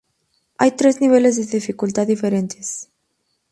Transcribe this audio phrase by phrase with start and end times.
[0.57, 2.89] Hay tres niveles de dificultad diferentes.